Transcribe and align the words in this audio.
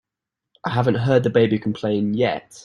I 0.65 0.71
haven't 0.71 0.95
heard 0.95 1.21
the 1.21 1.29
baby 1.29 1.59
complain 1.59 2.15
yet. 2.15 2.59